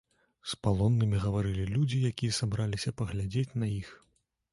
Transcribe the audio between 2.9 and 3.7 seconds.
паглядзець на